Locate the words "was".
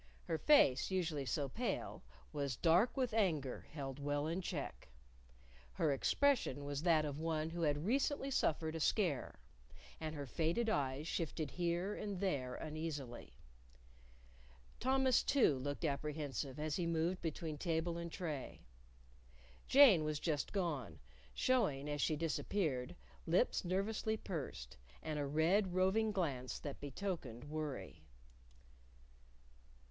2.33-2.55, 6.65-6.81, 20.03-20.19